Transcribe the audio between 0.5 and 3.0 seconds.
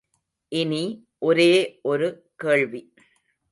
இனி ஒரே ஒரு கேள்வி.